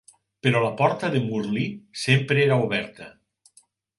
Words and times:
Però 0.45 0.61
la 0.63 0.69
porta 0.79 1.09
de 1.15 1.21
Murli 1.25 1.65
sempre 2.05 2.41
era 2.47 2.59
oberta. 2.69 3.13